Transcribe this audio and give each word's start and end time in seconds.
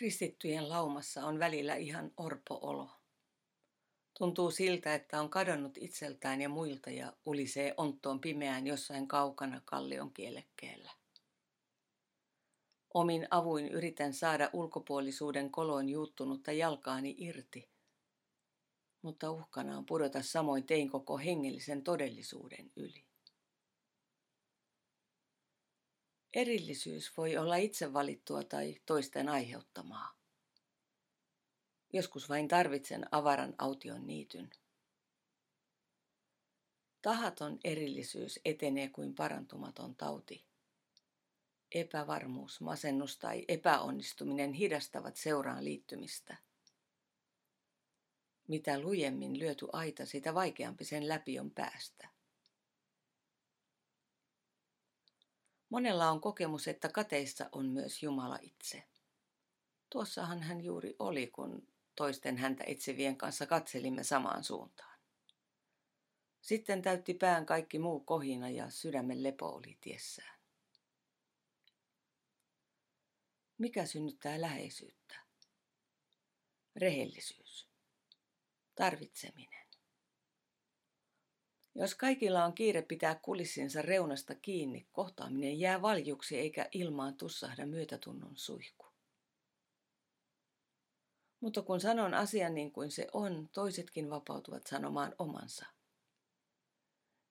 Kristittyjen 0.00 0.68
laumassa 0.68 1.26
on 1.26 1.38
välillä 1.38 1.74
ihan 1.74 2.12
orpoolo. 2.16 2.90
Tuntuu 4.18 4.50
siltä, 4.50 4.94
että 4.94 5.20
on 5.20 5.30
kadonnut 5.30 5.78
itseltään 5.78 6.40
ja 6.40 6.48
muilta 6.48 6.90
ja 6.90 7.12
ulisee 7.26 7.74
onttoon 7.76 8.20
pimeään 8.20 8.66
jossain 8.66 9.08
kaukana 9.08 9.60
kallion 9.64 10.12
kielekkeellä. 10.12 10.90
Omin 12.94 13.26
avuin 13.30 13.68
yritän 13.68 14.14
saada 14.14 14.50
ulkopuolisuuden 14.52 15.50
koloon 15.50 15.88
juuttunutta 15.88 16.52
jalkaani 16.52 17.14
irti, 17.18 17.70
mutta 19.02 19.30
uhkana 19.30 19.78
on 19.78 19.86
pudota 19.86 20.22
samoin 20.22 20.66
tein 20.66 20.90
koko 20.90 21.18
hengellisen 21.18 21.82
todellisuuden 21.82 22.72
yli. 22.76 23.09
Erillisyys 26.34 27.16
voi 27.16 27.36
olla 27.36 27.56
itse 27.56 27.92
valittua 27.92 28.44
tai 28.44 28.80
toisten 28.86 29.28
aiheuttamaa. 29.28 30.18
Joskus 31.92 32.28
vain 32.28 32.48
tarvitsen 32.48 33.06
avaran 33.10 33.54
aution 33.58 34.06
niityn. 34.06 34.50
Tahaton 37.02 37.58
erillisyys 37.64 38.40
etenee 38.44 38.88
kuin 38.88 39.14
parantumaton 39.14 39.96
tauti. 39.96 40.44
Epävarmuus, 41.74 42.60
masennus 42.60 43.18
tai 43.18 43.44
epäonnistuminen 43.48 44.52
hidastavat 44.52 45.16
seuraan 45.16 45.64
liittymistä. 45.64 46.36
Mitä 48.48 48.80
lujemmin 48.80 49.38
lyöty 49.38 49.66
aita, 49.72 50.06
sitä 50.06 50.34
vaikeampi 50.34 50.84
sen 50.84 51.08
läpi 51.08 51.38
on 51.38 51.50
päästä. 51.50 52.19
Monella 55.70 56.10
on 56.10 56.20
kokemus, 56.20 56.68
että 56.68 56.88
kateissa 56.88 57.48
on 57.52 57.66
myös 57.66 58.02
Jumala 58.02 58.38
itse. 58.42 58.84
Tuossahan 59.90 60.42
hän 60.42 60.60
juuri 60.60 60.96
oli, 60.98 61.26
kun 61.26 61.68
toisten 61.96 62.36
häntä 62.36 62.64
etsivien 62.66 63.16
kanssa 63.16 63.46
katselimme 63.46 64.04
samaan 64.04 64.44
suuntaan. 64.44 65.00
Sitten 66.40 66.82
täytti 66.82 67.14
pään 67.14 67.46
kaikki 67.46 67.78
muu 67.78 68.00
kohina 68.00 68.50
ja 68.50 68.70
sydämen 68.70 69.22
lepo 69.22 69.46
oli 69.46 69.78
tiessään. 69.80 70.40
Mikä 73.58 73.86
synnyttää 73.86 74.40
läheisyyttä? 74.40 75.20
Rehellisyys. 76.76 77.68
Tarvitseminen. 78.74 79.69
Jos 81.74 81.94
kaikilla 81.94 82.44
on 82.44 82.52
kiire 82.52 82.82
pitää 82.82 83.14
kulissinsa 83.14 83.82
reunasta 83.82 84.34
kiinni, 84.34 84.88
kohtaaminen 84.92 85.60
jää 85.60 85.82
valjuksi 85.82 86.38
eikä 86.38 86.68
ilmaan 86.72 87.16
tussahda 87.16 87.66
myötätunnon 87.66 88.36
suihku. 88.36 88.86
Mutta 91.40 91.62
kun 91.62 91.80
sanon 91.80 92.14
asian 92.14 92.54
niin 92.54 92.72
kuin 92.72 92.90
se 92.90 93.06
on, 93.12 93.48
toisetkin 93.52 94.10
vapautuvat 94.10 94.66
sanomaan 94.66 95.14
omansa. 95.18 95.66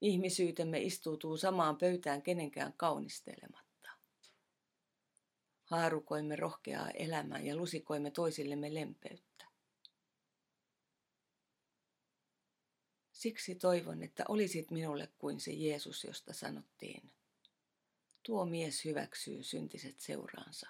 Ihmisyytemme 0.00 0.78
istuutuu 0.80 1.36
samaan 1.36 1.76
pöytään 1.76 2.22
kenenkään 2.22 2.72
kaunistelematta. 2.76 3.90
Haarukoimme 5.64 6.36
rohkeaa 6.36 6.90
elämää 6.90 7.40
ja 7.40 7.56
lusikoimme 7.56 8.10
toisillemme 8.10 8.74
lempeyttä. 8.74 9.51
Siksi 13.22 13.54
toivon, 13.54 14.02
että 14.02 14.24
olisit 14.28 14.70
minulle 14.70 15.08
kuin 15.18 15.40
se 15.40 15.52
Jeesus, 15.52 16.04
josta 16.04 16.32
sanottiin. 16.32 17.12
Tuo 18.22 18.46
mies 18.46 18.84
hyväksyy 18.84 19.42
syntiset 19.42 20.00
seuraansa 20.00 20.68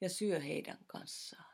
ja 0.00 0.08
syö 0.08 0.40
heidän 0.40 0.78
kanssaan. 0.86 1.49